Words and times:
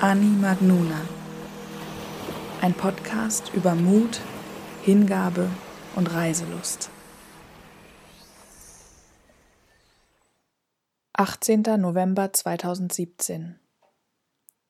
Ani 0.00 0.26
Magnuna. 0.26 1.00
Ein 2.60 2.72
Podcast 2.72 3.52
über 3.52 3.74
Mut, 3.74 4.20
Hingabe 4.82 5.50
und 5.96 6.14
Reiselust. 6.14 6.90
18. 11.14 11.62
November 11.78 12.32
2017. 12.32 13.58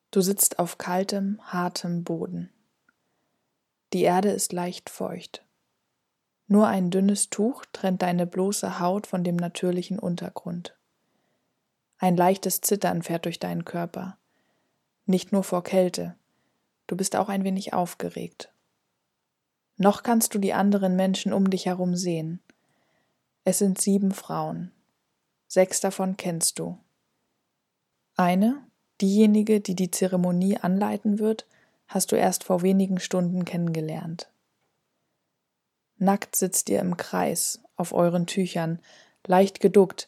Du 0.09 0.21
sitzt 0.21 0.57
auf 0.57 0.79
kaltem, 0.79 1.39
hartem 1.43 2.03
Boden. 2.03 2.49
Die 3.93 4.01
Erde 4.01 4.31
ist 4.31 4.51
leicht 4.51 4.89
feucht. 4.89 5.45
Nur 6.47 6.65
ein 6.65 6.89
dünnes 6.89 7.29
Tuch 7.29 7.65
trennt 7.71 8.01
deine 8.01 8.25
bloße 8.25 8.79
Haut 8.79 9.05
von 9.05 9.23
dem 9.23 9.35
natürlichen 9.35 9.99
Untergrund. 9.99 10.75
Ein 11.99 12.17
leichtes 12.17 12.61
Zittern 12.61 13.03
fährt 13.03 13.25
durch 13.25 13.37
deinen 13.37 13.63
Körper 13.63 14.18
nicht 15.09 15.31
nur 15.31 15.43
vor 15.43 15.63
Kälte, 15.63 16.15
du 16.87 16.95
bist 16.95 17.15
auch 17.15 17.29
ein 17.29 17.43
wenig 17.43 17.73
aufgeregt. 17.73 18.51
Noch 19.77 20.03
kannst 20.03 20.33
du 20.33 20.39
die 20.39 20.53
anderen 20.53 20.95
Menschen 20.95 21.33
um 21.33 21.49
dich 21.49 21.65
herum 21.65 21.95
sehen. 21.95 22.41
Es 23.43 23.59
sind 23.59 23.79
sieben 23.79 24.11
Frauen. 24.11 24.71
Sechs 25.47 25.79
davon 25.79 26.17
kennst 26.17 26.59
du. 26.59 26.77
Eine, 28.15 28.61
diejenige, 28.99 29.61
die 29.61 29.75
die 29.75 29.89
Zeremonie 29.89 30.57
anleiten 30.57 31.17
wird, 31.17 31.47
hast 31.87 32.11
du 32.11 32.17
erst 32.17 32.43
vor 32.43 32.61
wenigen 32.61 32.99
Stunden 32.99 33.45
kennengelernt. 33.45 34.29
Nackt 35.97 36.35
sitzt 36.35 36.69
ihr 36.69 36.79
im 36.79 36.97
Kreis 36.97 37.61
auf 37.75 37.93
euren 37.93 38.27
Tüchern, 38.27 38.79
leicht 39.25 39.59
geduckt, 39.59 40.07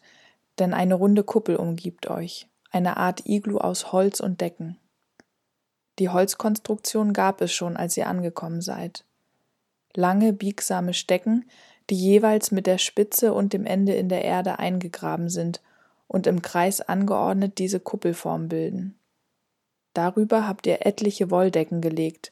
denn 0.59 0.73
eine 0.73 0.95
runde 0.95 1.23
Kuppel 1.23 1.55
umgibt 1.55 2.09
euch, 2.09 2.47
eine 2.69 2.97
Art 2.97 3.25
Iglu 3.25 3.57
aus 3.57 3.91
Holz 3.91 4.19
und 4.19 4.41
Decken. 4.41 4.77
Die 5.99 6.09
Holzkonstruktion 6.09 7.13
gab 7.13 7.41
es 7.41 7.53
schon, 7.53 7.77
als 7.77 7.97
ihr 7.97 8.07
angekommen 8.07 8.61
seid. 8.61 9.03
Lange, 9.93 10.33
biegsame 10.33 10.93
Stecken, 10.93 11.45
die 11.89 11.95
jeweils 11.95 12.51
mit 12.51 12.67
der 12.67 12.77
Spitze 12.77 13.33
und 13.33 13.53
dem 13.53 13.65
Ende 13.65 13.93
in 13.93 14.09
der 14.09 14.23
Erde 14.23 14.59
eingegraben 14.59 15.29
sind 15.29 15.61
und 16.07 16.27
im 16.27 16.41
Kreis 16.41 16.81
angeordnet 16.81 17.57
diese 17.57 17.79
Kuppelform 17.79 18.47
bilden. 18.47 18.97
Darüber 19.93 20.47
habt 20.47 20.67
ihr 20.67 20.85
etliche 20.85 21.29
Wolldecken 21.31 21.81
gelegt, 21.81 22.31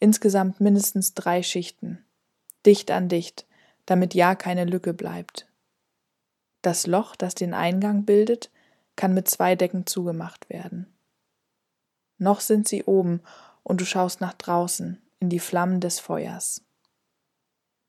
insgesamt 0.00 0.60
mindestens 0.60 1.14
drei 1.14 1.42
Schichten, 1.42 2.04
dicht 2.64 2.90
an 2.90 3.08
dicht, 3.08 3.46
damit 3.86 4.14
ja 4.14 4.34
keine 4.34 4.64
Lücke 4.64 4.92
bleibt. 4.92 5.46
Das 6.62 6.86
Loch, 6.88 7.14
das 7.14 7.36
den 7.36 7.54
Eingang 7.54 8.04
bildet, 8.04 8.50
kann 8.96 9.14
mit 9.14 9.28
zwei 9.28 9.54
Decken 9.54 9.86
zugemacht 9.86 10.50
werden. 10.50 10.86
Noch 12.18 12.40
sind 12.40 12.68
sie 12.68 12.84
oben, 12.84 13.20
und 13.62 13.80
du 13.80 13.84
schaust 13.84 14.20
nach 14.20 14.34
draußen, 14.34 15.02
in 15.18 15.28
die 15.28 15.40
Flammen 15.40 15.80
des 15.80 15.98
Feuers. 15.98 16.62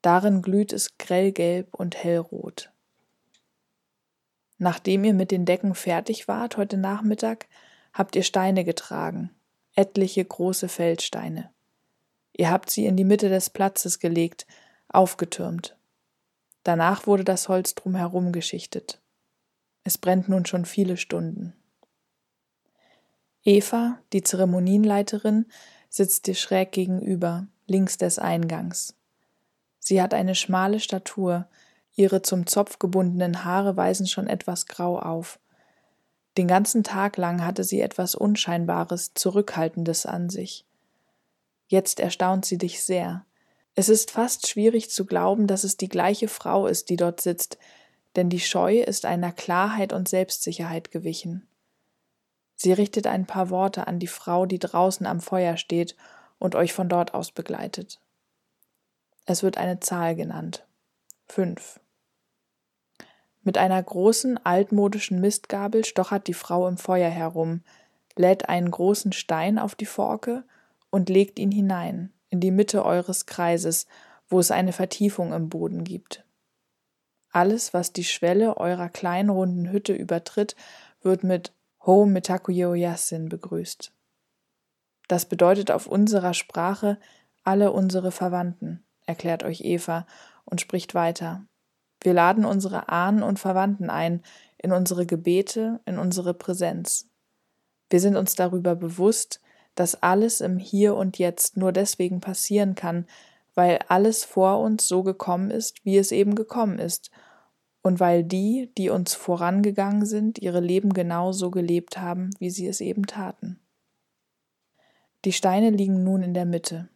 Darin 0.01 0.41
glüht 0.41 0.73
es 0.73 0.97
grellgelb 0.97 1.73
und 1.75 1.95
hellrot. 1.95 2.71
Nachdem 4.57 5.03
ihr 5.03 5.13
mit 5.13 5.31
den 5.31 5.45
Decken 5.45 5.75
fertig 5.75 6.27
wart 6.27 6.57
heute 6.57 6.77
Nachmittag, 6.77 7.47
habt 7.93 8.15
ihr 8.15 8.23
Steine 8.23 8.63
getragen, 8.63 9.31
etliche 9.75 10.23
große 10.23 10.67
Feldsteine. 10.67 11.51
Ihr 12.33 12.49
habt 12.49 12.69
sie 12.69 12.85
in 12.85 12.97
die 12.97 13.03
Mitte 13.03 13.29
des 13.29 13.49
Platzes 13.49 13.99
gelegt, 13.99 14.47
aufgetürmt. 14.87 15.77
Danach 16.63 17.07
wurde 17.07 17.23
das 17.23 17.49
Holz 17.49 17.75
drumherum 17.75 18.31
geschichtet. 18.31 19.01
Es 19.83 19.97
brennt 19.97 20.27
nun 20.27 20.45
schon 20.45 20.65
viele 20.65 20.97
Stunden. 20.97 21.53
Eva, 23.47 23.97
die 24.11 24.23
Zeremonienleiterin, 24.23 25.45
sitzt 25.87 26.27
dir 26.27 26.35
schräg 26.35 26.73
gegenüber, 26.73 27.47
links 27.65 27.97
des 27.97 28.19
Eingangs. 28.19 28.93
Sie 29.79 30.01
hat 30.01 30.13
eine 30.13 30.35
schmale 30.35 30.81
Statur, 30.81 31.47
ihre 31.95 32.21
zum 32.21 32.45
Zopf 32.45 32.77
gebundenen 32.77 33.45
Haare 33.45 33.77
weisen 33.77 34.05
schon 34.05 34.27
etwas 34.27 34.65
grau 34.65 34.99
auf. 34.99 35.39
Den 36.37 36.49
ganzen 36.49 36.83
Tag 36.83 37.15
lang 37.15 37.45
hatte 37.45 37.63
sie 37.63 37.79
etwas 37.79 38.15
Unscheinbares, 38.15 39.13
Zurückhaltendes 39.13 40.05
an 40.05 40.29
sich. 40.29 40.65
Jetzt 41.69 42.01
erstaunt 42.01 42.45
sie 42.45 42.57
dich 42.57 42.83
sehr. 42.83 43.25
Es 43.75 43.87
ist 43.87 44.11
fast 44.11 44.47
schwierig 44.47 44.89
zu 44.89 45.05
glauben, 45.05 45.47
dass 45.47 45.63
es 45.63 45.77
die 45.77 45.87
gleiche 45.87 46.27
Frau 46.27 46.67
ist, 46.67 46.89
die 46.89 46.97
dort 46.97 47.21
sitzt, 47.21 47.57
denn 48.17 48.29
die 48.29 48.41
Scheu 48.41 48.79
ist 48.81 49.05
einer 49.05 49.31
Klarheit 49.31 49.93
und 49.93 50.09
Selbstsicherheit 50.09 50.91
gewichen. 50.91 51.46
Sie 52.57 52.73
richtet 52.73 53.05
ein 53.07 53.25
paar 53.25 53.49
Worte 53.51 53.87
an 53.87 53.99
die 53.99 54.07
Frau, 54.07 54.47
die 54.47 54.59
draußen 54.59 55.05
am 55.05 55.21
Feuer 55.21 55.57
steht 55.57 55.95
und 56.39 56.55
euch 56.55 56.73
von 56.73 56.89
dort 56.89 57.13
aus 57.13 57.31
begleitet. 57.31 58.01
Es 59.25 59.43
wird 59.43 59.57
eine 59.57 59.79
Zahl 59.79 60.15
genannt. 60.15 60.65
Fünf. 61.27 61.79
Mit 63.43 63.57
einer 63.57 63.81
großen, 63.81 64.43
altmodischen 64.43 65.21
Mistgabel 65.21 65.85
stochert 65.85 66.27
die 66.27 66.33
Frau 66.33 66.67
im 66.67 66.77
Feuer 66.77 67.09
herum, 67.09 67.61
lädt 68.15 68.49
einen 68.49 68.71
großen 68.71 69.13
Stein 69.13 69.59
auf 69.59 69.75
die 69.75 69.85
Forke 69.85 70.43
und 70.89 71.09
legt 71.09 71.37
ihn 71.37 71.51
hinein, 71.51 72.11
in 72.29 72.39
die 72.39 72.51
Mitte 72.51 72.83
eures 72.83 73.27
Kreises, 73.27 73.85
wo 74.29 74.39
es 74.39 74.49
eine 74.49 74.73
Vertiefung 74.73 75.31
im 75.31 75.49
Boden 75.49 75.83
gibt. 75.83 76.25
Alles, 77.31 77.73
was 77.73 77.93
die 77.93 78.03
Schwelle 78.03 78.57
eurer 78.57 78.89
kleinen 78.89 79.29
runden 79.29 79.69
Hütte 79.69 79.93
übertritt, 79.93 80.55
wird 81.01 81.23
mit 81.23 81.53
Ho 81.87 82.05
Mitakuyo 82.05 82.73
Yasin 82.73 83.29
begrüßt. 83.29 83.93
Das 85.07 85.25
bedeutet 85.25 85.71
auf 85.71 85.87
unserer 85.87 86.33
Sprache 86.33 86.99
alle 87.45 87.71
unsere 87.71 88.11
Verwandten, 88.11 88.83
erklärt 89.05 89.45
euch 89.45 89.61
Eva 89.61 90.05
und 90.43 90.59
spricht 90.59 90.95
weiter. 90.95 91.45
Wir 92.01 92.13
laden 92.13 92.43
unsere 92.43 92.89
Ahnen 92.89 93.23
und 93.23 93.39
Verwandten 93.39 93.89
ein 93.89 94.21
in 94.57 94.73
unsere 94.73 95.05
Gebete, 95.05 95.79
in 95.85 95.97
unsere 95.97 96.33
Präsenz. 96.33 97.07
Wir 97.89 98.01
sind 98.01 98.17
uns 98.17 98.35
darüber 98.35 98.75
bewusst, 98.75 99.39
dass 99.75 100.03
alles 100.03 100.41
im 100.41 100.57
Hier 100.57 100.93
und 100.93 101.17
Jetzt 101.17 101.55
nur 101.55 101.71
deswegen 101.71 102.19
passieren 102.19 102.75
kann, 102.75 103.07
weil 103.55 103.79
alles 103.87 104.25
vor 104.25 104.59
uns 104.59 104.89
so 104.89 105.03
gekommen 105.03 105.51
ist, 105.51 105.85
wie 105.85 105.97
es 105.97 106.11
eben 106.11 106.35
gekommen 106.35 106.79
ist 106.79 107.11
und 107.87 108.01
weil 108.01 108.23
die, 108.23 108.71
die 108.77 108.89
uns 108.89 109.15
vorangegangen 109.15 110.05
sind, 110.05 110.39
ihre 110.39 110.59
Leben 110.59 110.93
genauso 110.93 111.49
gelebt 111.49 111.97
haben, 111.97 112.29
wie 112.37 112.49
sie 112.49 112.67
es 112.67 112.81
eben 112.81 113.07
taten. 113.07 113.59
Die 115.23 115.31
Steine 115.31 115.69
liegen 115.69 116.03
nun 116.03 116.21
in 116.21 116.33
der 116.33 116.45
Mitte. 116.45 116.89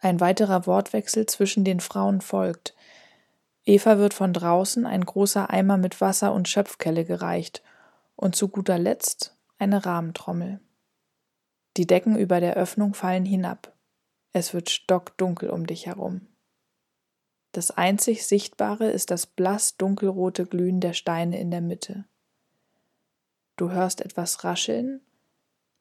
Ein 0.00 0.20
weiterer 0.20 0.66
Wortwechsel 0.66 1.26
zwischen 1.26 1.64
den 1.64 1.80
Frauen 1.80 2.20
folgt. 2.20 2.74
Eva 3.64 3.98
wird 3.98 4.12
von 4.12 4.32
draußen 4.32 4.86
ein 4.86 5.04
großer 5.04 5.50
Eimer 5.50 5.76
mit 5.76 6.00
Wasser 6.00 6.32
und 6.32 6.48
Schöpfkelle 6.48 7.04
gereicht 7.04 7.62
und 8.16 8.36
zu 8.36 8.48
guter 8.48 8.78
Letzt 8.78 9.36
eine 9.58 9.86
Rahmentrommel. 9.86 10.60
Die 11.76 11.86
Decken 11.86 12.16
über 12.16 12.40
der 12.40 12.54
Öffnung 12.54 12.94
fallen 12.94 13.24
hinab. 13.24 13.72
Es 14.32 14.52
wird 14.52 14.68
stockdunkel 14.68 15.48
um 15.48 15.66
dich 15.66 15.86
herum. 15.86 16.22
Das 17.52 17.70
einzig 17.70 18.26
Sichtbare 18.26 18.90
ist 18.90 19.10
das 19.10 19.26
blass 19.26 19.76
dunkelrote 19.76 20.46
Glühen 20.46 20.80
der 20.80 20.92
Steine 20.92 21.40
in 21.40 21.50
der 21.50 21.62
Mitte. 21.62 22.04
Du 23.56 23.70
hörst 23.70 24.00
etwas 24.00 24.44
rascheln, 24.44 25.00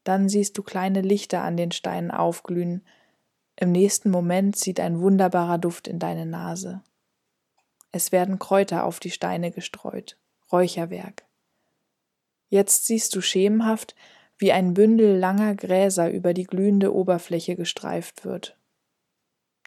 dann 0.04 0.30
siehst 0.30 0.58
du 0.58 0.64
kleine 0.64 1.02
Lichter 1.02 1.42
an 1.42 1.58
den 1.58 1.72
Steinen 1.72 2.12
aufglühen, 2.12 2.86
im 3.58 3.72
nächsten 3.72 4.10
Moment 4.10 4.58
zieht 4.58 4.80
ein 4.80 5.00
wunderbarer 5.00 5.58
Duft 5.58 5.88
in 5.88 6.00
deine 6.00 6.26
Nase. 6.26 6.84
Es 7.92 8.12
werden 8.12 8.40
Kräuter 8.40 8.84
auf 8.84 9.00
die 9.00 9.12
Steine 9.12 9.52
gestreut, 9.52 10.18
Räucherwerk. 10.52 11.26
Jetzt 12.50 12.86
siehst 12.86 13.16
du 13.16 13.22
schemenhaft, 13.22 13.96
wie 14.38 14.52
ein 14.52 14.74
Bündel 14.74 15.18
langer 15.18 15.56
Gräser 15.56 16.12
über 16.12 16.34
die 16.34 16.44
glühende 16.44 16.94
Oberfläche 16.94 17.56
gestreift 17.56 18.26
wird. 18.26 18.58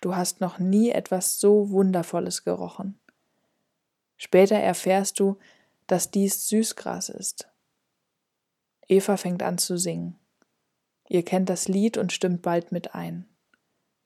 Du 0.01 0.15
hast 0.15 0.41
noch 0.41 0.59
nie 0.59 0.91
etwas 0.91 1.41
so 1.41 1.71
Wundervolles 1.71 2.45
gerochen. 2.45 2.99
Später 4.17 4.57
erfährst 4.57 5.19
du, 5.21 5.39
dass 5.87 6.11
dies 6.11 6.49
Süßgras 6.49 7.09
ist. 7.09 7.49
Eva 8.87 9.17
fängt 9.17 9.43
an 9.43 9.59
zu 9.59 9.77
singen. 9.77 10.19
Ihr 11.09 11.25
kennt 11.25 11.49
das 11.49 11.69
Lied 11.69 11.97
und 11.97 12.13
stimmt 12.13 12.43
bald 12.43 12.73
mit 12.73 12.95
ein. 12.95 13.29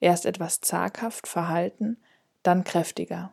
Erst 0.00 0.26
etwas 0.26 0.60
zaghaft, 0.60 1.28
verhalten, 1.28 1.98
dann 2.42 2.64
kräftiger. 2.64 3.32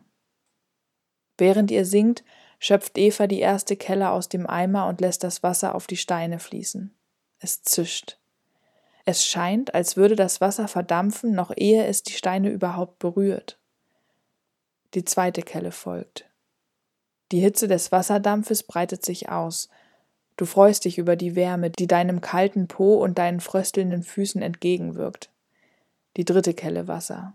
Während 1.38 1.70
ihr 1.70 1.84
singt, 1.84 2.22
schöpft 2.58 2.98
Eva 2.98 3.26
die 3.26 3.40
erste 3.40 3.76
Kelle 3.76 4.10
aus 4.10 4.28
dem 4.28 4.46
Eimer 4.46 4.86
und 4.86 5.00
lässt 5.00 5.24
das 5.24 5.42
Wasser 5.42 5.74
auf 5.74 5.86
die 5.86 5.96
Steine 5.96 6.38
fließen. 6.38 6.94
Es 7.38 7.62
zischt. 7.62 8.19
Es 9.10 9.26
scheint, 9.26 9.74
als 9.74 9.96
würde 9.96 10.14
das 10.14 10.40
Wasser 10.40 10.68
verdampfen, 10.68 11.34
noch 11.34 11.50
ehe 11.56 11.84
es 11.84 12.04
die 12.04 12.12
Steine 12.12 12.48
überhaupt 12.48 13.00
berührt. 13.00 13.58
Die 14.94 15.04
zweite 15.04 15.42
Kelle 15.42 15.72
folgt. 15.72 16.30
Die 17.32 17.40
Hitze 17.40 17.66
des 17.66 17.90
Wasserdampfes 17.90 18.62
breitet 18.62 19.04
sich 19.04 19.28
aus. 19.28 19.68
Du 20.36 20.44
freust 20.44 20.84
dich 20.84 20.96
über 20.96 21.16
die 21.16 21.34
Wärme, 21.34 21.70
die 21.70 21.88
deinem 21.88 22.20
kalten 22.20 22.68
Po 22.68 23.02
und 23.02 23.18
deinen 23.18 23.40
fröstelnden 23.40 24.04
Füßen 24.04 24.42
entgegenwirkt. 24.42 25.32
Die 26.16 26.24
dritte 26.24 26.54
Kelle 26.54 26.86
Wasser. 26.86 27.34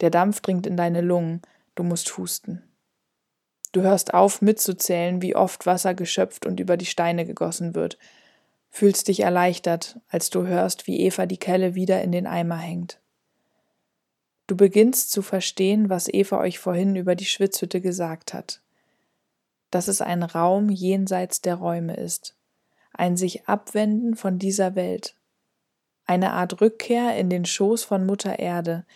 Der 0.00 0.08
Dampf 0.08 0.40
dringt 0.40 0.66
in 0.66 0.78
deine 0.78 1.02
Lungen, 1.02 1.42
du 1.74 1.82
musst 1.82 2.16
husten. 2.16 2.62
Du 3.72 3.82
hörst 3.82 4.14
auf, 4.14 4.40
mitzuzählen, 4.40 5.20
wie 5.20 5.36
oft 5.36 5.66
Wasser 5.66 5.92
geschöpft 5.92 6.46
und 6.46 6.58
über 6.58 6.78
die 6.78 6.86
Steine 6.86 7.26
gegossen 7.26 7.74
wird, 7.74 7.98
fühlst 8.70 9.08
dich 9.08 9.20
erleichtert, 9.20 9.98
als 10.08 10.30
du 10.30 10.46
hörst, 10.46 10.86
wie 10.86 11.00
Eva 11.00 11.26
die 11.26 11.38
Kelle 11.38 11.74
wieder 11.74 12.02
in 12.02 12.12
den 12.12 12.26
Eimer 12.26 12.58
hängt. 12.58 13.00
Du 14.46 14.56
beginnst 14.56 15.10
zu 15.10 15.22
verstehen, 15.22 15.90
was 15.90 16.08
Eva 16.08 16.38
euch 16.38 16.58
vorhin 16.58 16.96
über 16.96 17.14
die 17.14 17.26
Schwitzhütte 17.26 17.80
gesagt 17.80 18.32
hat. 18.32 18.62
Dass 19.70 19.88
es 19.88 20.00
ein 20.00 20.22
Raum 20.22 20.70
jenseits 20.70 21.42
der 21.42 21.56
Räume 21.56 21.94
ist, 21.96 22.34
ein 22.94 23.16
sich 23.16 23.46
abwenden 23.46 24.16
von 24.16 24.38
dieser 24.38 24.74
Welt, 24.74 25.14
eine 26.06 26.32
Art 26.32 26.62
Rückkehr 26.62 27.16
in 27.18 27.28
den 27.28 27.44
Schoß 27.44 27.84
von 27.84 28.06
Mutter 28.06 28.38
Erde, 28.38 28.86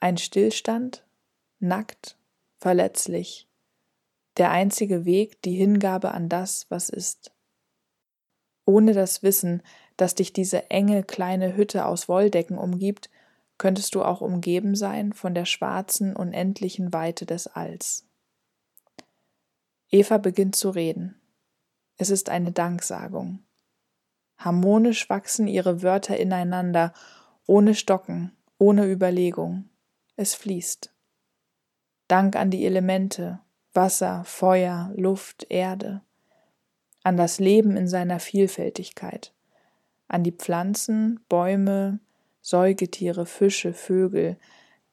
ein 0.00 0.16
Stillstand, 0.16 1.04
nackt, 1.58 2.16
verletzlich, 2.56 3.46
der 4.38 4.50
einzige 4.50 5.04
Weg, 5.04 5.42
die 5.42 5.54
Hingabe 5.54 6.12
an 6.12 6.30
das, 6.30 6.66
was 6.70 6.88
ist. 6.88 7.32
Ohne 8.66 8.92
das 8.92 9.22
Wissen, 9.22 9.62
dass 9.96 10.16
dich 10.16 10.32
diese 10.32 10.70
enge 10.70 11.04
kleine 11.04 11.56
Hütte 11.56 11.86
aus 11.86 12.08
Wolldecken 12.08 12.58
umgibt, 12.58 13.08
könntest 13.58 13.94
du 13.94 14.02
auch 14.02 14.20
umgeben 14.20 14.74
sein 14.74 15.12
von 15.14 15.34
der 15.34 15.46
schwarzen, 15.46 16.14
unendlichen 16.14 16.92
Weite 16.92 17.24
des 17.24 17.46
Alls. 17.46 18.06
Eva 19.88 20.18
beginnt 20.18 20.56
zu 20.56 20.70
reden. 20.70 21.18
Es 21.96 22.10
ist 22.10 22.28
eine 22.28 22.52
Danksagung. 22.52 23.38
Harmonisch 24.36 25.08
wachsen 25.08 25.46
ihre 25.46 25.82
Wörter 25.82 26.18
ineinander, 26.18 26.92
ohne 27.46 27.74
Stocken, 27.74 28.36
ohne 28.58 28.84
Überlegung. 28.84 29.70
Es 30.16 30.34
fließt. 30.34 30.92
Dank 32.08 32.36
an 32.36 32.50
die 32.50 32.66
Elemente, 32.66 33.38
Wasser, 33.72 34.24
Feuer, 34.24 34.92
Luft, 34.96 35.46
Erde 35.48 36.02
an 37.06 37.16
das 37.16 37.38
Leben 37.38 37.76
in 37.76 37.86
seiner 37.86 38.18
Vielfältigkeit, 38.18 39.32
an 40.08 40.24
die 40.24 40.32
Pflanzen, 40.32 41.20
Bäume, 41.28 42.00
Säugetiere, 42.40 43.26
Fische, 43.26 43.74
Vögel, 43.74 44.36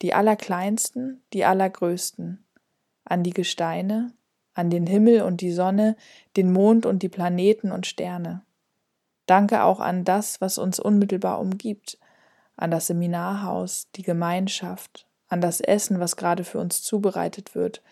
die 0.00 0.14
allerkleinsten, 0.14 1.24
die 1.32 1.44
allergrößten, 1.44 2.44
an 3.04 3.24
die 3.24 3.32
Gesteine, 3.32 4.12
an 4.54 4.70
den 4.70 4.86
Himmel 4.86 5.22
und 5.22 5.40
die 5.40 5.50
Sonne, 5.50 5.96
den 6.36 6.52
Mond 6.52 6.86
und 6.86 7.02
die 7.02 7.08
Planeten 7.08 7.72
und 7.72 7.84
Sterne. 7.84 8.44
Danke 9.26 9.64
auch 9.64 9.80
an 9.80 10.04
das, 10.04 10.40
was 10.40 10.56
uns 10.56 10.78
unmittelbar 10.78 11.40
umgibt, 11.40 11.98
an 12.54 12.70
das 12.70 12.86
Seminarhaus, 12.86 13.88
die 13.96 14.02
Gemeinschaft, 14.02 15.08
an 15.26 15.40
das 15.40 15.60
Essen, 15.60 15.98
was 15.98 16.14
gerade 16.14 16.44
für 16.44 16.60
uns 16.60 16.80
zubereitet 16.80 17.56
wird, 17.56 17.82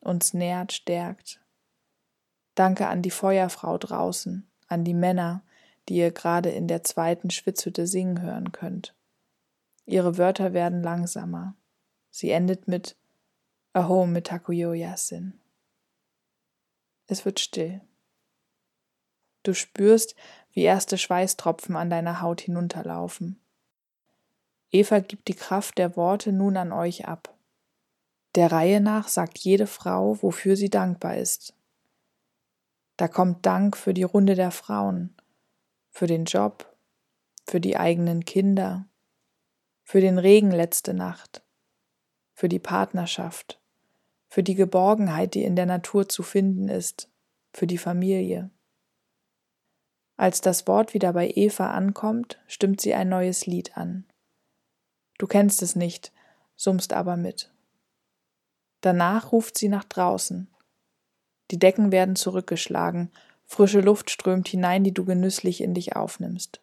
uns 0.00 0.34
nährt, 0.34 0.72
stärkt, 0.72 1.40
Danke 2.58 2.88
an 2.88 3.02
die 3.02 3.12
Feuerfrau 3.12 3.78
draußen, 3.78 4.44
an 4.66 4.82
die 4.82 4.92
Männer, 4.92 5.44
die 5.88 5.94
ihr 5.94 6.10
gerade 6.10 6.50
in 6.50 6.66
der 6.66 6.82
zweiten 6.82 7.30
Schwitzhütte 7.30 7.86
singen 7.86 8.20
hören 8.20 8.50
könnt. 8.50 8.96
Ihre 9.86 10.18
Wörter 10.18 10.52
werden 10.54 10.82
langsamer. 10.82 11.54
Sie 12.10 12.32
endet 12.32 12.66
mit 12.66 12.96
Aho 13.74 14.06
Mitakuyo 14.06 14.72
Yasin. 14.72 15.38
Es 17.06 17.24
wird 17.24 17.38
still. 17.38 17.80
Du 19.44 19.54
spürst, 19.54 20.16
wie 20.50 20.62
erste 20.62 20.98
Schweißtropfen 20.98 21.76
an 21.76 21.90
deiner 21.90 22.22
Haut 22.22 22.40
hinunterlaufen. 22.40 23.38
Eva 24.72 24.98
gibt 24.98 25.28
die 25.28 25.34
Kraft 25.36 25.78
der 25.78 25.94
Worte 25.94 26.32
nun 26.32 26.56
an 26.56 26.72
euch 26.72 27.06
ab. 27.06 27.38
Der 28.34 28.50
Reihe 28.50 28.80
nach 28.80 29.06
sagt 29.06 29.38
jede 29.38 29.68
Frau, 29.68 30.20
wofür 30.22 30.56
sie 30.56 30.70
dankbar 30.70 31.18
ist, 31.18 31.54
da 32.98 33.06
kommt 33.06 33.46
Dank 33.46 33.76
für 33.76 33.94
die 33.94 34.02
Runde 34.02 34.34
der 34.34 34.50
Frauen, 34.50 35.14
für 35.88 36.08
den 36.08 36.24
Job, 36.24 36.76
für 37.46 37.60
die 37.60 37.76
eigenen 37.76 38.24
Kinder, 38.24 38.88
für 39.84 40.00
den 40.00 40.18
Regen 40.18 40.50
letzte 40.50 40.94
Nacht, 40.94 41.42
für 42.34 42.48
die 42.48 42.58
Partnerschaft, 42.58 43.60
für 44.26 44.42
die 44.42 44.56
Geborgenheit, 44.56 45.34
die 45.34 45.44
in 45.44 45.54
der 45.54 45.64
Natur 45.64 46.08
zu 46.08 46.24
finden 46.24 46.68
ist, 46.68 47.08
für 47.52 47.68
die 47.68 47.78
Familie. 47.78 48.50
Als 50.16 50.40
das 50.40 50.66
Wort 50.66 50.92
wieder 50.92 51.12
bei 51.12 51.30
Eva 51.32 51.70
ankommt, 51.70 52.40
stimmt 52.48 52.80
sie 52.80 52.94
ein 52.94 53.08
neues 53.08 53.46
Lied 53.46 53.76
an. 53.76 54.06
Du 55.18 55.28
kennst 55.28 55.62
es 55.62 55.76
nicht, 55.76 56.12
summst 56.56 56.92
aber 56.92 57.16
mit. 57.16 57.54
Danach 58.80 59.30
ruft 59.30 59.56
sie 59.56 59.68
nach 59.68 59.84
draußen, 59.84 60.48
die 61.50 61.58
Decken 61.58 61.92
werden 61.92 62.16
zurückgeschlagen, 62.16 63.10
frische 63.46 63.80
Luft 63.80 64.10
strömt 64.10 64.48
hinein, 64.48 64.84
die 64.84 64.92
du 64.92 65.04
genüsslich 65.04 65.62
in 65.62 65.74
dich 65.74 65.96
aufnimmst. 65.96 66.60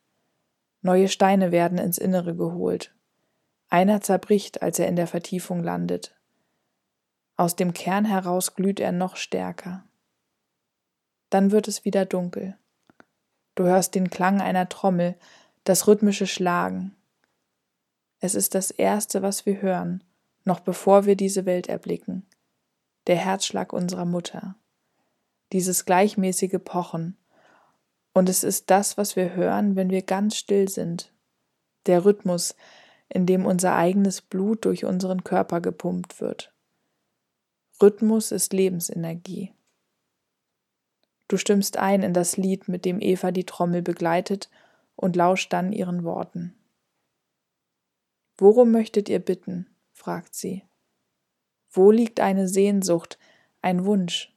Neue 0.82 1.08
Steine 1.08 1.52
werden 1.52 1.80
ins 1.80 1.98
Innere 1.98 2.36
geholt. 2.36 2.94
Einer 3.70 4.02
zerbricht, 4.02 4.62
als 4.62 4.78
er 4.78 4.88
in 4.88 4.96
der 4.96 5.08
Vertiefung 5.08 5.64
landet. 5.64 6.16
Aus 7.38 7.56
dem 7.56 7.74
Kern 7.74 8.06
heraus 8.06 8.54
glüht 8.54 8.80
er 8.80 8.92
noch 8.92 9.16
stärker. 9.16 9.84
Dann 11.32 11.52
wird 11.52 11.68
es 11.68 11.84
wieder 11.84 12.06
dunkel. 12.06 12.56
Du 13.56 13.64
hörst 13.64 13.96
den 13.96 14.12
Klang 14.12 14.42
einer 14.42 14.70
Trommel, 14.70 15.16
das 15.64 15.88
rhythmische 15.88 16.28
Schlagen. 16.28 16.96
Es 18.20 18.36
ist 18.36 18.54
das 18.54 18.70
Erste, 18.70 19.24
was 19.24 19.46
wir 19.48 19.62
hören, 19.62 20.04
noch 20.44 20.60
bevor 20.60 21.06
wir 21.06 21.16
diese 21.16 21.46
Welt 21.46 21.68
erblicken, 21.68 22.28
der 23.08 23.16
Herzschlag 23.16 23.74
unserer 23.74 24.06
Mutter 24.06 24.56
dieses 25.52 25.86
gleichmäßige 25.86 26.60
Pochen. 26.64 27.18
Und 28.14 28.30
es 28.30 28.44
ist 28.44 28.70
das, 28.70 28.98
was 28.98 29.16
wir 29.16 29.34
hören, 29.34 29.76
wenn 29.76 29.90
wir 29.90 30.02
ganz 30.02 30.36
still 30.38 30.70
sind. 30.70 31.12
Der 31.86 32.06
Rhythmus, 32.06 32.56
in 33.10 33.26
dem 33.26 33.46
unser 33.46 33.76
eigenes 33.76 34.22
Blut 34.22 34.66
durch 34.66 34.86
unseren 34.86 35.24
Körper 35.24 35.62
gepumpt 35.62 36.22
wird. 36.22 36.54
Rhythmus 37.82 38.32
ist 38.32 38.54
Lebensenergie. 38.54 39.54
Du 41.28 41.38
stimmst 41.38 41.78
ein 41.78 42.04
in 42.04 42.14
das 42.14 42.38
Lied, 42.38 42.68
mit 42.68 42.86
dem 42.86 43.02
Eva 43.02 43.32
die 43.32 43.46
Trommel 43.46 43.82
begleitet 43.82 44.50
und 44.96 45.16
lauscht 45.16 45.52
dann 45.52 45.74
ihren 45.74 46.04
Worten. 46.04 46.56
Worum 48.38 48.72
möchtet 48.72 49.10
ihr 49.10 49.20
bitten? 49.20 49.68
fragt 49.92 50.36
sie. 50.36 50.64
Wo 51.72 51.92
liegt 51.92 52.20
eine 52.20 52.48
Sehnsucht, 52.48 53.18
ein 53.62 53.86
Wunsch? 53.86 54.35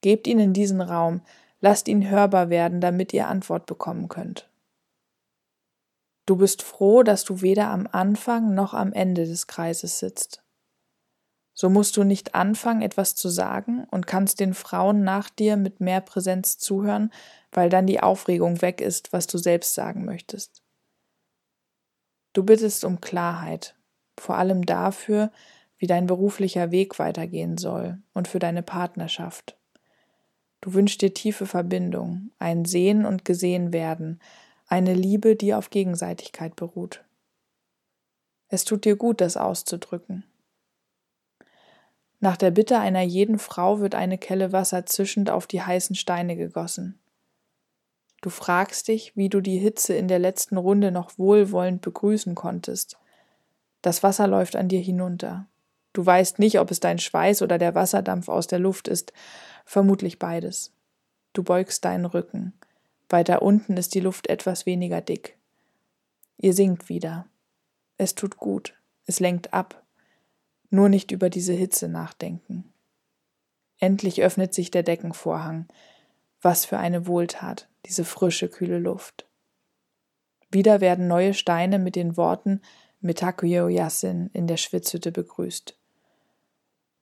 Gebt 0.00 0.26
ihnen 0.26 0.52
diesen 0.52 0.80
Raum, 0.80 1.20
lasst 1.60 1.88
ihn 1.88 2.08
hörbar 2.08 2.50
werden, 2.50 2.80
damit 2.80 3.12
ihr 3.12 3.28
Antwort 3.28 3.66
bekommen 3.66 4.08
könnt. 4.08 4.48
Du 6.26 6.36
bist 6.36 6.62
froh, 6.62 7.02
dass 7.02 7.24
du 7.24 7.42
weder 7.42 7.70
am 7.70 7.88
Anfang 7.90 8.54
noch 8.54 8.72
am 8.72 8.92
Ende 8.92 9.26
des 9.26 9.46
Kreises 9.46 9.98
sitzt. 9.98 10.42
So 11.52 11.68
musst 11.68 11.96
du 11.96 12.04
nicht 12.04 12.34
anfangen, 12.34 12.80
etwas 12.80 13.14
zu 13.14 13.28
sagen 13.28 13.84
und 13.90 14.06
kannst 14.06 14.40
den 14.40 14.54
Frauen 14.54 15.02
nach 15.02 15.28
dir 15.28 15.56
mit 15.56 15.80
mehr 15.80 16.00
Präsenz 16.00 16.56
zuhören, 16.56 17.12
weil 17.52 17.68
dann 17.68 17.86
die 17.86 18.00
Aufregung 18.00 18.62
weg 18.62 18.80
ist, 18.80 19.12
was 19.12 19.26
du 19.26 19.36
selbst 19.36 19.74
sagen 19.74 20.04
möchtest. 20.04 20.62
Du 22.32 22.44
bittest 22.44 22.84
um 22.84 23.00
Klarheit, 23.00 23.74
vor 24.18 24.36
allem 24.36 24.64
dafür, 24.64 25.32
wie 25.76 25.86
dein 25.86 26.06
beruflicher 26.06 26.70
Weg 26.70 26.98
weitergehen 26.98 27.58
soll 27.58 27.98
und 28.14 28.28
für 28.28 28.38
deine 28.38 28.62
Partnerschaft. 28.62 29.59
Du 30.60 30.74
wünschst 30.74 31.00
dir 31.00 31.14
tiefe 31.14 31.46
Verbindung, 31.46 32.30
ein 32.38 32.64
Sehen 32.64 33.06
und 33.06 33.24
Gesehen 33.24 33.72
werden, 33.72 34.20
eine 34.66 34.94
Liebe, 34.94 35.36
die 35.36 35.54
auf 35.54 35.70
Gegenseitigkeit 35.70 36.54
beruht. 36.56 37.02
Es 38.48 38.64
tut 38.64 38.84
dir 38.84 38.96
gut, 38.96 39.20
das 39.20 39.36
auszudrücken. 39.36 40.24
Nach 42.18 42.36
der 42.36 42.50
Bitte 42.50 42.78
einer 42.78 43.00
jeden 43.00 43.38
Frau 43.38 43.80
wird 43.80 43.94
eine 43.94 44.18
Kelle 44.18 44.52
Wasser 44.52 44.84
zischend 44.84 45.30
auf 45.30 45.46
die 45.46 45.62
heißen 45.62 45.96
Steine 45.96 46.36
gegossen. 46.36 46.98
Du 48.20 48.28
fragst 48.28 48.88
dich, 48.88 49.16
wie 49.16 49.30
du 49.30 49.40
die 49.40 49.58
Hitze 49.58 49.94
in 49.94 50.06
der 50.06 50.18
letzten 50.18 50.58
Runde 50.58 50.90
noch 50.90 51.16
wohlwollend 51.16 51.80
begrüßen 51.80 52.34
konntest. 52.34 52.98
Das 53.80 54.02
Wasser 54.02 54.26
läuft 54.26 54.56
an 54.56 54.68
dir 54.68 54.80
hinunter. 54.80 55.46
Du 55.92 56.06
weißt 56.06 56.38
nicht, 56.38 56.60
ob 56.60 56.70
es 56.70 56.80
dein 56.80 56.98
Schweiß 56.98 57.42
oder 57.42 57.58
der 57.58 57.74
Wasserdampf 57.74 58.28
aus 58.28 58.46
der 58.46 58.58
Luft 58.58 58.88
ist, 58.88 59.12
vermutlich 59.64 60.18
beides. 60.18 60.72
Du 61.32 61.42
beugst 61.42 61.84
deinen 61.84 62.04
Rücken. 62.04 62.52
Weiter 63.08 63.42
unten 63.42 63.76
ist 63.76 63.94
die 63.94 64.00
Luft 64.00 64.28
etwas 64.28 64.66
weniger 64.66 65.00
dick. 65.00 65.36
Ihr 66.38 66.54
sinkt 66.54 66.88
wieder. 66.88 67.26
Es 67.98 68.14
tut 68.14 68.36
gut, 68.36 68.74
es 69.06 69.20
lenkt 69.20 69.52
ab. 69.52 69.82
Nur 70.70 70.88
nicht 70.88 71.10
über 71.10 71.28
diese 71.28 71.52
Hitze 71.52 71.88
nachdenken. 71.88 72.72
Endlich 73.78 74.22
öffnet 74.22 74.54
sich 74.54 74.70
der 74.70 74.84
Deckenvorhang. 74.84 75.66
Was 76.40 76.64
für 76.64 76.78
eine 76.78 77.06
Wohltat, 77.06 77.68
diese 77.86 78.04
frische, 78.04 78.48
kühle 78.48 78.78
Luft. 78.78 79.26
Wieder 80.50 80.80
werden 80.80 81.08
neue 81.08 81.34
Steine 81.34 81.78
mit 81.78 81.96
den 81.96 82.16
Worten 82.16 82.60
Mitakuyo 83.00 83.68
Yasin 83.68 84.30
in 84.32 84.46
der 84.46 84.56
Schwitzhütte 84.56 85.12
begrüßt. 85.12 85.79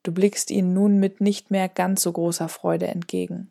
Du 0.08 0.14
blickst 0.14 0.50
ihnen 0.50 0.72
nun 0.72 0.98
mit 0.98 1.20
nicht 1.20 1.50
mehr 1.50 1.68
ganz 1.68 2.00
so 2.00 2.10
großer 2.10 2.48
Freude 2.48 2.86
entgegen. 2.86 3.50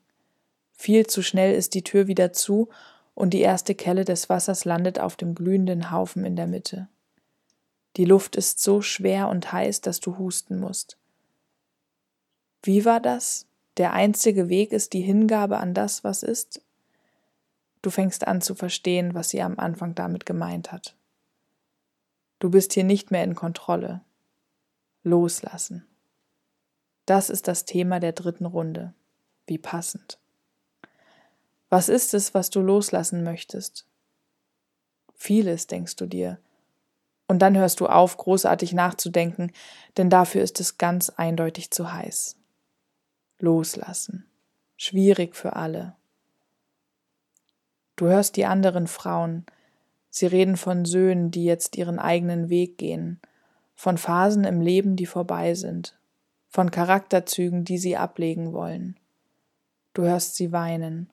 Viel 0.73 1.05
zu 1.05 1.21
schnell 1.21 1.53
ist 1.53 1.75
die 1.75 1.83
Tür 1.83 2.07
wieder 2.07 2.33
zu 2.33 2.69
und 3.13 3.35
die 3.35 3.41
erste 3.41 3.75
Kelle 3.75 4.05
des 4.05 4.27
Wassers 4.27 4.65
landet 4.65 4.99
auf 4.99 5.15
dem 5.15 5.35
glühenden 5.35 5.91
Haufen 5.91 6.25
in 6.25 6.35
der 6.35 6.47
Mitte. 6.47 6.87
Die 7.95 8.05
Luft 8.05 8.35
ist 8.35 8.59
so 8.59 8.81
schwer 8.81 9.29
und 9.29 9.53
heiß, 9.53 9.81
dass 9.81 9.99
du 9.99 10.17
husten 10.17 10.59
musst. 10.59 10.97
Wie 12.63 12.85
war 12.85 13.01
das? 13.01 13.45
Der 13.77 13.93
einzige 13.93 14.49
Weg 14.49 14.71
ist 14.71 14.93
die 14.93 15.01
Hingabe 15.01 15.59
an 15.59 15.75
das, 15.75 16.03
was 16.03 16.23
ist? 16.23 16.63
Du 17.83 17.91
fängst 17.91 18.27
an 18.27 18.41
zu 18.41 18.55
verstehen, 18.55 19.13
was 19.13 19.29
sie 19.29 19.43
am 19.43 19.59
Anfang 19.59 19.93
damit 19.93 20.25
gemeint 20.25 20.71
hat. 20.71 20.95
Du 22.39 22.49
bist 22.49 22.73
hier 22.73 22.83
nicht 22.83 23.11
mehr 23.11 23.23
in 23.23 23.35
Kontrolle. 23.35 24.01
Loslassen. 25.03 25.85
Das 27.07 27.29
ist 27.29 27.47
das 27.47 27.63
Thema 27.63 28.01
der 28.01 28.11
dritten 28.11 28.45
Runde. 28.45 28.93
Wie 29.47 29.57
passend. 29.57 30.19
Was 31.69 31.87
ist 31.87 32.13
es, 32.13 32.33
was 32.33 32.49
du 32.49 32.59
loslassen 32.59 33.23
möchtest? 33.23 33.87
Vieles, 35.15 35.67
denkst 35.67 35.95
du 35.95 36.05
dir. 36.05 36.37
Und 37.29 37.39
dann 37.39 37.57
hörst 37.57 37.79
du 37.79 37.87
auf, 37.87 38.17
großartig 38.17 38.73
nachzudenken, 38.73 39.53
denn 39.95 40.09
dafür 40.09 40.43
ist 40.43 40.59
es 40.59 40.77
ganz 40.77 41.09
eindeutig 41.09 41.71
zu 41.71 41.93
heiß. 41.93 42.35
Loslassen. 43.39 44.25
Schwierig 44.75 45.33
für 45.33 45.55
alle. 45.55 45.95
Du 47.95 48.07
hörst 48.07 48.35
die 48.35 48.45
anderen 48.45 48.85
Frauen. 48.85 49.45
Sie 50.09 50.25
reden 50.25 50.57
von 50.57 50.83
Söhnen, 50.83 51.31
die 51.31 51.45
jetzt 51.45 51.77
ihren 51.77 51.99
eigenen 51.99 52.49
Weg 52.49 52.77
gehen, 52.77 53.21
von 53.75 53.97
Phasen 53.97 54.43
im 54.43 54.59
Leben, 54.59 54.97
die 54.97 55.05
vorbei 55.05 55.53
sind, 55.55 55.97
von 56.49 56.71
Charakterzügen, 56.71 57.63
die 57.65 57.77
sie 57.77 57.97
ablegen 57.97 58.53
wollen. 58.53 58.97
Du 59.93 60.03
hörst 60.03 60.35
sie 60.35 60.51
weinen. 60.51 61.09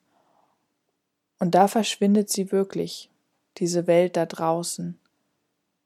Und 1.39 1.55
da 1.55 1.67
verschwindet 1.67 2.29
sie 2.29 2.51
wirklich, 2.51 3.09
diese 3.57 3.87
Welt 3.87 4.15
da 4.15 4.25
draußen, 4.25 4.99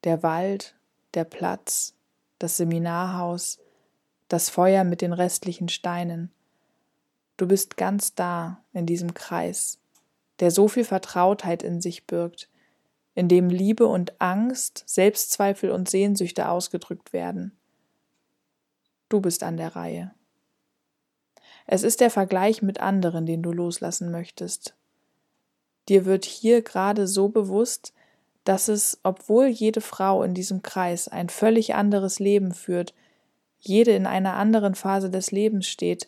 der 0.04 0.24
Wald, 0.24 0.76
der 1.14 1.24
Platz, 1.24 1.94
das 2.38 2.58
Seminarhaus, 2.58 3.60
das 4.28 4.50
Feuer 4.50 4.84
mit 4.84 5.02
den 5.02 5.14
restlichen 5.14 5.70
Steinen. 5.70 6.32
Du 7.38 7.48
bist 7.48 7.78
ganz 7.78 8.16
da 8.16 8.64
in 8.74 8.86
diesem 8.86 9.14
Kreis, 9.14 9.80
der 10.40 10.52
so 10.52 10.68
viel 10.68 10.86
Vertrautheit 10.86 11.64
in 11.64 11.82
sich 11.82 12.06
birgt, 12.06 12.50
in 13.16 13.28
dem 13.28 13.50
Liebe 13.50 13.88
und 13.88 14.22
Angst, 14.22 14.84
Selbstzweifel 14.86 15.72
und 15.72 15.90
Sehnsüchte 15.90 16.48
ausgedrückt 16.48 17.12
werden. 17.12 17.59
Du 19.10 19.20
bist 19.22 19.44
an 19.44 19.58
der 19.58 19.76
Reihe. 19.76 20.12
Es 21.66 21.84
ist 21.84 22.00
der 22.00 22.10
Vergleich 22.10 22.62
mit 22.62 22.80
anderen, 22.80 23.26
den 23.26 23.44
du 23.44 23.52
loslassen 23.52 24.12
möchtest. 24.12 24.76
Dir 25.88 26.06
wird 26.06 26.26
hier 26.26 26.62
gerade 26.62 27.08
so 27.08 27.30
bewusst, 27.30 27.94
dass 28.44 28.68
es, 28.68 29.00
obwohl 29.04 29.48
jede 29.48 29.82
Frau 29.82 30.24
in 30.24 30.34
diesem 30.34 30.62
Kreis 30.62 31.08
ein 31.08 31.30
völlig 31.30 31.76
anderes 31.76 32.20
Leben 32.20 32.54
führt, 32.54 32.94
jede 33.60 33.92
in 33.92 34.06
einer 34.06 34.36
anderen 34.36 34.76
Phase 34.76 35.10
des 35.10 35.32
Lebens 35.32 35.68
steht, 35.68 36.08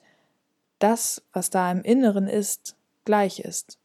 das, 0.80 1.22
was 1.34 1.50
da 1.50 1.72
im 1.72 1.84
Inneren 1.84 2.28
ist, 2.28 2.76
gleich 3.06 3.40
ist. 3.40 3.78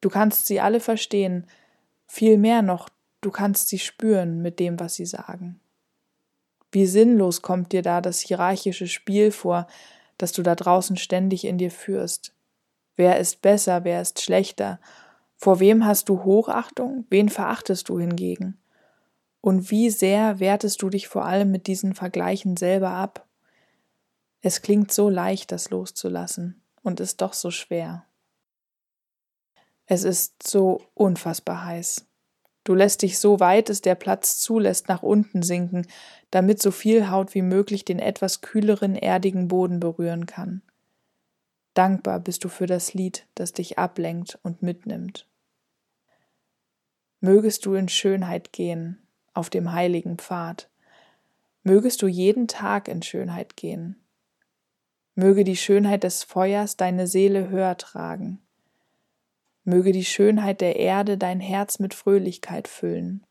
Du 0.00 0.10
kannst 0.10 0.46
sie 0.46 0.60
alle 0.60 0.80
verstehen, 0.80 1.46
viel 2.06 2.36
mehr 2.38 2.62
noch, 2.62 2.88
du 3.20 3.30
kannst 3.30 3.68
sie 3.68 3.78
spüren 3.78 4.42
mit 4.42 4.58
dem, 4.60 4.78
was 4.78 4.94
sie 4.94 5.06
sagen. 5.06 5.60
Wie 6.72 6.86
sinnlos 6.86 7.42
kommt 7.42 7.72
dir 7.72 7.82
da 7.82 8.00
das 8.00 8.20
hierarchische 8.20 8.88
Spiel 8.88 9.30
vor, 9.30 9.66
das 10.16 10.32
du 10.32 10.42
da 10.42 10.54
draußen 10.54 10.96
ständig 10.96 11.44
in 11.44 11.58
dir 11.58 11.70
führst. 11.70 12.34
Wer 12.96 13.18
ist 13.18 13.42
besser, 13.42 13.84
wer 13.84 14.00
ist 14.00 14.22
schlechter? 14.22 14.80
Vor 15.36 15.60
wem 15.60 15.84
hast 15.84 16.08
du 16.08 16.24
Hochachtung, 16.24 17.06
wen 17.10 17.28
verachtest 17.28 17.88
du 17.88 17.98
hingegen? 17.98 18.58
Und 19.42 19.70
wie 19.70 19.90
sehr 19.90 20.40
wertest 20.40 20.80
du 20.82 20.88
dich 20.88 21.08
vor 21.08 21.26
allem 21.26 21.50
mit 21.50 21.66
diesen 21.66 21.94
Vergleichen 21.94 22.56
selber 22.56 22.90
ab? 22.90 23.26
Es 24.40 24.62
klingt 24.62 24.92
so 24.92 25.08
leicht, 25.08 25.52
das 25.52 25.70
loszulassen, 25.70 26.62
und 26.82 27.00
ist 27.00 27.20
doch 27.20 27.32
so 27.32 27.50
schwer. 27.50 28.06
Es 29.86 30.04
ist 30.04 30.46
so 30.46 30.80
unfassbar 30.94 31.64
heiß. 31.64 32.06
Du 32.64 32.74
lässt 32.74 33.02
dich 33.02 33.18
so 33.18 33.40
weit 33.40 33.70
es 33.70 33.80
der 33.80 33.96
Platz 33.96 34.38
zulässt 34.38 34.88
nach 34.88 35.02
unten 35.02 35.42
sinken, 35.42 35.86
damit 36.30 36.62
so 36.62 36.70
viel 36.70 37.10
Haut 37.10 37.34
wie 37.34 37.42
möglich 37.42 37.84
den 37.84 37.98
etwas 37.98 38.40
kühleren, 38.40 38.94
erdigen 38.94 39.48
Boden 39.48 39.80
berühren 39.80 40.26
kann. 40.26 40.62
Dankbar 41.74 42.20
bist 42.20 42.44
du 42.44 42.48
für 42.48 42.66
das 42.66 42.94
Lied, 42.94 43.26
das 43.34 43.52
dich 43.52 43.78
ablenkt 43.78 44.38
und 44.42 44.62
mitnimmt. 44.62 45.26
Mögest 47.20 47.66
du 47.66 47.74
in 47.74 47.88
Schönheit 47.88 48.52
gehen, 48.52 49.00
auf 49.32 49.48
dem 49.48 49.72
heiligen 49.72 50.18
Pfad. 50.18 50.68
Mögest 51.62 52.02
du 52.02 52.08
jeden 52.08 52.48
Tag 52.48 52.88
in 52.88 53.02
Schönheit 53.02 53.56
gehen. 53.56 54.04
Möge 55.14 55.44
die 55.44 55.56
Schönheit 55.56 56.04
des 56.04 56.22
Feuers 56.24 56.76
deine 56.76 57.06
Seele 57.06 57.48
höher 57.48 57.76
tragen. 57.76 58.41
Möge 59.64 59.92
die 59.92 60.04
Schönheit 60.04 60.60
der 60.60 60.76
Erde 60.76 61.16
dein 61.18 61.40
Herz 61.40 61.78
mit 61.78 61.94
Fröhlichkeit 61.94 62.68
füllen. 62.68 63.24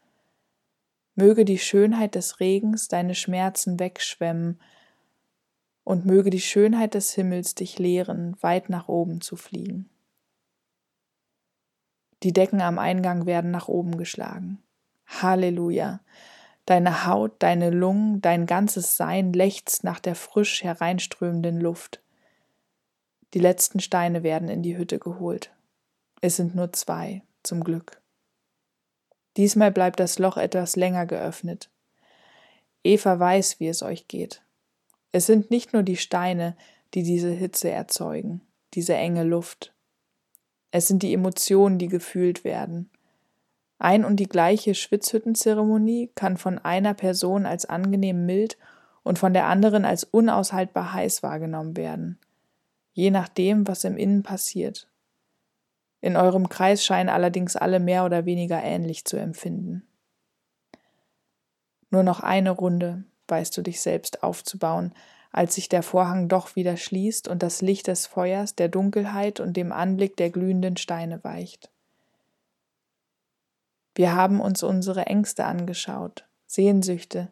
Möge 1.15 1.45
die 1.45 1.59
Schönheit 1.59 2.15
des 2.15 2.39
Regens 2.39 2.87
deine 2.87 3.15
Schmerzen 3.15 3.79
wegschwemmen, 3.79 4.59
und 5.83 6.05
möge 6.05 6.29
die 6.29 6.41
Schönheit 6.41 6.93
des 6.93 7.11
Himmels 7.13 7.55
dich 7.55 7.79
lehren, 7.79 8.37
weit 8.41 8.69
nach 8.69 8.87
oben 8.87 9.21
zu 9.21 9.35
fliegen. 9.35 9.89
Die 12.23 12.33
Decken 12.33 12.61
am 12.61 12.77
Eingang 12.77 13.25
werden 13.25 13.51
nach 13.51 13.67
oben 13.67 13.97
geschlagen. 13.97 14.61
Halleluja! 15.07 16.01
Deine 16.67 17.07
Haut, 17.07 17.33
deine 17.39 17.71
Lungen, 17.71 18.21
dein 18.21 18.45
ganzes 18.45 18.95
Sein 18.95 19.33
lechzt 19.33 19.83
nach 19.83 19.99
der 19.99 20.13
frisch 20.13 20.63
hereinströmenden 20.63 21.59
Luft. 21.59 22.01
Die 23.33 23.39
letzten 23.39 23.79
Steine 23.79 24.21
werden 24.21 24.47
in 24.47 24.61
die 24.61 24.77
Hütte 24.77 24.99
geholt. 24.99 25.51
Es 26.21 26.35
sind 26.35 26.55
nur 26.55 26.71
zwei, 26.71 27.23
zum 27.41 27.63
Glück. 27.63 27.99
Diesmal 29.37 29.71
bleibt 29.71 29.99
das 29.99 30.19
Loch 30.19 30.37
etwas 30.37 30.75
länger 30.75 31.07
geöffnet. 31.07 31.71
Eva 32.83 33.19
weiß, 33.19 33.59
wie 33.59 33.67
es 33.67 33.81
euch 33.81 34.07
geht. 34.07 34.43
Es 35.11 35.25
sind 35.25 35.49
nicht 35.49 35.73
nur 35.73 35.81
die 35.81 35.97
Steine, 35.97 36.55
die 36.93 37.01
diese 37.01 37.31
Hitze 37.31 37.71
erzeugen, 37.71 38.41
diese 38.75 38.93
enge 38.93 39.23
Luft. 39.23 39.73
Es 40.69 40.87
sind 40.87 41.01
die 41.01 41.13
Emotionen, 41.13 41.79
die 41.79 41.87
gefühlt 41.87 42.43
werden. 42.43 42.91
Ein 43.79 44.05
und 44.05 44.17
die 44.17 44.29
gleiche 44.29 44.75
Schwitzhüttenzeremonie 44.75 46.11
kann 46.13 46.37
von 46.37 46.59
einer 46.59 46.93
Person 46.93 47.47
als 47.47 47.65
angenehm 47.65 48.27
mild 48.27 48.57
und 49.01 49.17
von 49.17 49.33
der 49.33 49.47
anderen 49.47 49.85
als 49.85 50.03
unaushaltbar 50.03 50.93
heiß 50.93 51.23
wahrgenommen 51.23 51.75
werden, 51.75 52.19
je 52.93 53.09
nachdem, 53.09 53.67
was 53.67 53.83
im 53.83 53.97
Innen 53.97 54.21
passiert. 54.21 54.90
In 56.01 56.17
eurem 56.17 56.49
Kreis 56.49 56.83
scheinen 56.83 57.09
allerdings 57.09 57.55
alle 57.55 57.79
mehr 57.79 58.03
oder 58.05 58.25
weniger 58.25 58.61
ähnlich 58.61 59.05
zu 59.05 59.17
empfinden. 59.17 59.87
Nur 61.91 62.03
noch 62.03 62.21
eine 62.21 62.51
Runde 62.51 63.03
weißt 63.27 63.55
du 63.55 63.61
dich 63.61 63.81
selbst 63.81 64.23
aufzubauen, 64.23 64.93
als 65.31 65.55
sich 65.55 65.69
der 65.69 65.83
Vorhang 65.83 66.27
doch 66.27 66.55
wieder 66.55 66.75
schließt 66.75 67.27
und 67.27 67.43
das 67.43 67.61
Licht 67.61 67.87
des 67.87 68.07
Feuers 68.07 68.55
der 68.55 68.67
Dunkelheit 68.67 69.39
und 69.39 69.55
dem 69.55 69.71
Anblick 69.71 70.17
der 70.17 70.29
glühenden 70.29 70.75
Steine 70.75 71.23
weicht. 71.23 71.69
Wir 73.95 74.15
haben 74.15 74.41
uns 74.41 74.63
unsere 74.63 75.05
Ängste 75.05 75.45
angeschaut, 75.45 76.25
Sehnsüchte, 76.47 77.29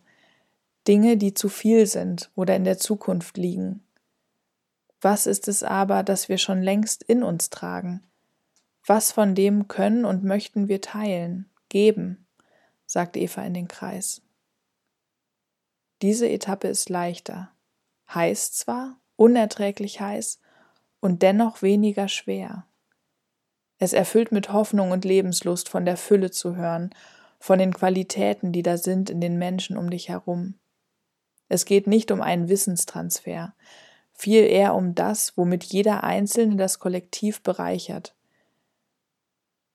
Dinge, 0.88 1.18
die 1.18 1.34
zu 1.34 1.50
viel 1.50 1.86
sind 1.88 2.32
oder 2.36 2.56
in 2.56 2.64
der 2.64 2.78
Zukunft 2.78 3.38
liegen. 3.38 3.84
Was 5.02 5.28
ist 5.28 5.48
es 5.48 5.64
aber, 5.64 6.04
das 6.04 6.30
wir 6.30 6.38
schon 6.38 6.62
längst 6.62 7.04
in 7.04 7.24
uns 7.24 7.50
tragen? 7.50 8.04
Was 8.90 9.12
von 9.12 9.36
dem 9.36 9.68
können 9.68 10.04
und 10.04 10.24
möchten 10.24 10.68
wir 10.68 10.82
teilen, 10.82 11.48
geben? 11.70 12.26
sagt 12.88 13.18
Eva 13.18 13.44
in 13.44 13.54
den 13.54 13.68
Kreis. 13.68 14.24
Diese 16.02 16.28
Etappe 16.28 16.70
ist 16.70 16.90
leichter. 16.90 17.52
Heiß 18.12 18.52
zwar, 18.52 19.00
unerträglich 19.16 20.02
heiß 20.02 20.40
und 21.02 21.22
dennoch 21.22 21.62
weniger 21.62 22.08
schwer. 22.08 22.66
Es 23.78 23.94
erfüllt 23.94 24.32
mit 24.32 24.54
Hoffnung 24.54 24.90
und 24.90 25.06
Lebenslust, 25.06 25.70
von 25.70 25.86
der 25.86 25.96
Fülle 25.96 26.32
zu 26.32 26.56
hören, 26.56 26.90
von 27.40 27.60
den 27.60 27.76
Qualitäten, 27.76 28.52
die 28.52 28.64
da 28.64 28.78
sind 28.78 29.12
in 29.12 29.22
den 29.22 29.38
Menschen 29.38 29.78
um 29.78 29.92
dich 29.92 30.10
herum. 30.10 30.56
Es 31.48 31.66
geht 31.66 31.86
nicht 31.86 32.10
um 32.10 32.22
einen 32.22 32.50
Wissenstransfer, 32.50 33.54
viel 34.14 34.46
eher 34.46 34.74
um 34.74 34.96
das, 34.96 35.38
womit 35.38 35.66
jeder 35.66 36.04
Einzelne 36.04 36.56
das 36.56 36.80
Kollektiv 36.80 37.44
bereichert. 37.44 38.16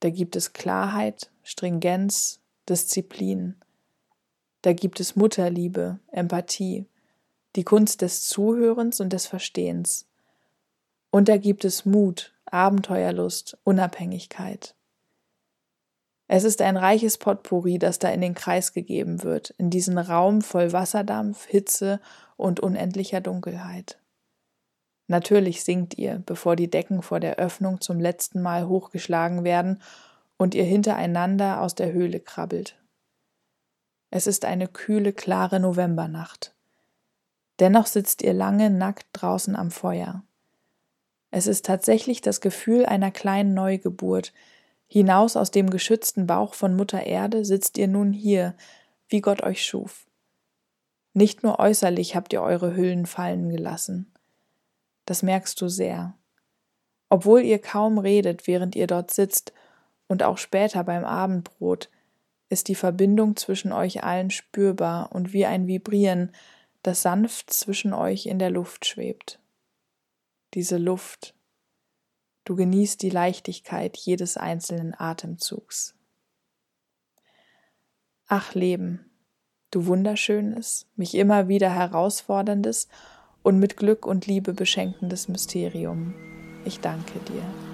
Da 0.04 0.10
gibt 0.10 0.36
es 0.36 0.52
Klarheit, 0.52 1.30
Stringenz, 1.42 2.42
Disziplin. 2.68 3.56
Da 4.60 4.74
gibt 4.74 5.00
es 5.00 5.16
Mutterliebe, 5.16 5.98
Empathie, 6.12 6.84
die 7.56 7.64
Kunst 7.64 8.02
des 8.02 8.26
Zuhörens 8.26 9.00
und 9.00 9.14
des 9.14 9.26
Verstehens. 9.26 10.06
Und 11.10 11.30
da 11.30 11.38
gibt 11.38 11.64
es 11.64 11.86
Mut, 11.86 12.34
Abenteuerlust, 12.44 13.56
Unabhängigkeit. 13.64 14.74
Es 16.28 16.44
ist 16.44 16.60
ein 16.60 16.76
reiches 16.76 17.16
Potpourri, 17.16 17.78
das 17.78 17.98
da 17.98 18.10
in 18.10 18.20
den 18.20 18.34
Kreis 18.34 18.74
gegeben 18.74 19.22
wird, 19.22 19.54
in 19.56 19.70
diesen 19.70 19.96
Raum 19.96 20.42
voll 20.42 20.74
Wasserdampf, 20.74 21.46
Hitze 21.46 21.98
und 22.36 22.60
unendlicher 22.60 23.22
Dunkelheit. 23.22 23.98
Natürlich 25.06 25.64
singt 25.64 25.98
ihr, 25.98 26.22
bevor 26.24 26.56
die 26.56 26.70
Decken 26.70 27.02
vor 27.02 27.20
der 27.20 27.36
Öffnung 27.36 27.80
zum 27.80 28.00
letzten 28.00 28.40
Mal 28.40 28.66
hochgeschlagen 28.68 29.44
werden 29.44 29.82
und 30.36 30.54
ihr 30.54 30.64
hintereinander 30.64 31.60
aus 31.60 31.74
der 31.74 31.92
Höhle 31.92 32.20
krabbelt. 32.20 32.76
Es 34.10 34.26
ist 34.26 34.44
eine 34.44 34.68
kühle, 34.68 35.12
klare 35.12 35.60
Novembernacht. 35.60 36.54
Dennoch 37.60 37.86
sitzt 37.86 38.22
ihr 38.22 38.32
lange 38.32 38.70
nackt 38.70 39.06
draußen 39.12 39.56
am 39.56 39.70
Feuer. 39.70 40.22
Es 41.30 41.46
ist 41.46 41.66
tatsächlich 41.66 42.20
das 42.20 42.40
Gefühl 42.40 42.86
einer 42.86 43.10
kleinen 43.10 43.54
Neugeburt. 43.54 44.32
Hinaus 44.86 45.36
aus 45.36 45.50
dem 45.50 45.68
geschützten 45.68 46.26
Bauch 46.26 46.54
von 46.54 46.76
Mutter 46.76 47.04
Erde 47.04 47.44
sitzt 47.44 47.76
ihr 47.76 47.88
nun 47.88 48.12
hier, 48.12 48.54
wie 49.08 49.20
Gott 49.20 49.42
euch 49.42 49.64
schuf. 49.64 50.06
Nicht 51.12 51.42
nur 51.42 51.58
äußerlich 51.58 52.16
habt 52.16 52.32
ihr 52.32 52.42
eure 52.42 52.76
Hüllen 52.76 53.06
fallen 53.06 53.48
gelassen. 53.48 54.13
Das 55.04 55.22
merkst 55.22 55.60
du 55.60 55.68
sehr. 55.68 56.14
Obwohl 57.08 57.42
ihr 57.42 57.60
kaum 57.60 57.98
redet, 57.98 58.46
während 58.46 58.74
ihr 58.74 58.86
dort 58.86 59.10
sitzt, 59.10 59.52
und 60.06 60.22
auch 60.22 60.38
später 60.38 60.84
beim 60.84 61.04
Abendbrot, 61.04 61.90
ist 62.48 62.68
die 62.68 62.74
Verbindung 62.74 63.36
zwischen 63.36 63.72
euch 63.72 64.04
allen 64.04 64.30
spürbar 64.30 65.12
und 65.12 65.32
wie 65.32 65.46
ein 65.46 65.66
Vibrieren, 65.66 66.32
das 66.82 67.02
sanft 67.02 67.52
zwischen 67.52 67.92
euch 67.92 68.26
in 68.26 68.38
der 68.38 68.50
Luft 68.50 68.86
schwebt. 68.86 69.40
Diese 70.52 70.76
Luft. 70.76 71.34
Du 72.44 72.54
genießt 72.54 73.00
die 73.00 73.10
Leichtigkeit 73.10 73.96
jedes 73.96 74.36
einzelnen 74.36 74.94
Atemzugs. 74.94 75.96
Ach 78.26 78.54
Leben, 78.54 79.10
du 79.70 79.86
wunderschönes, 79.86 80.86
mich 80.94 81.14
immer 81.14 81.48
wieder 81.48 81.70
herausforderndes 81.70 82.88
und 83.44 83.60
mit 83.60 83.76
Glück 83.76 84.06
und 84.06 84.26
Liebe 84.26 84.54
beschenkendes 84.54 85.28
Mysterium. 85.28 86.14
Ich 86.64 86.80
danke 86.80 87.20
dir. 87.28 87.73